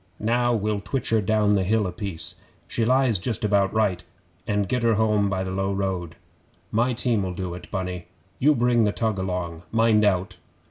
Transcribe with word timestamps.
Now 0.19 0.51
we'll 0.55 0.79
twitch 0.79 1.11
her 1.11 1.21
down 1.21 1.53
the 1.53 1.61
hill 1.63 1.85
a 1.85 1.91
piece 1.91 2.33
she 2.67 2.85
lies 2.85 3.19
just 3.19 3.45
about 3.45 3.71
right 3.71 4.03
and 4.47 4.67
get 4.67 4.81
her 4.81 4.95
home 4.95 5.29
by 5.29 5.43
the 5.43 5.51
low 5.51 5.71
road. 5.71 6.15
My 6.71 6.91
team'll 6.93 7.35
do 7.35 7.53
it, 7.53 7.69
Bunny; 7.69 8.07
you 8.39 8.55
bring 8.55 8.83
the 8.83 8.91
tug 8.93 9.19
along. 9.19 9.61
Mind 9.71 10.03
out! 10.03 10.37